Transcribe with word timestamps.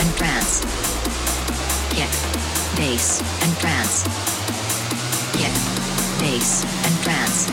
and 0.00 0.16
trance. 0.16 0.60
Kick, 1.90 2.10
bass, 2.76 3.20
and 3.42 3.52
trance. 3.58 4.04
Kick, 5.36 5.52
bass, 6.20 6.64
and 6.86 6.94
trance. 7.04 7.46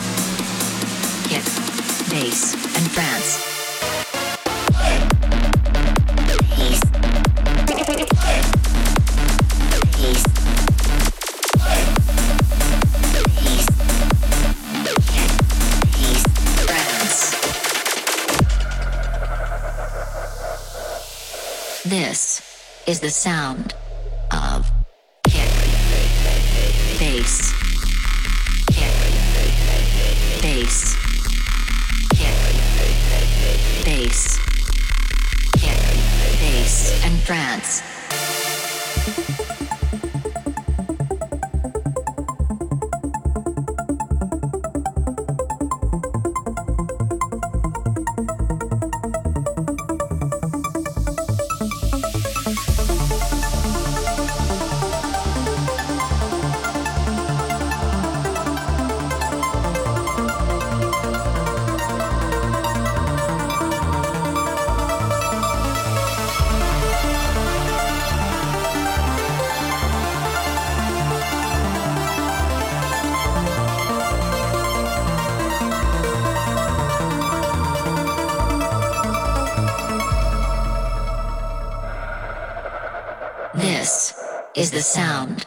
Kick, 1.28 1.44
bass, 2.10 2.54
and 2.76 2.90
trance. 2.92 3.57
Is 22.88 23.00
the 23.00 23.10
sound 23.10 23.74
is 83.78 84.70
the 84.72 84.80
sound 84.80 85.46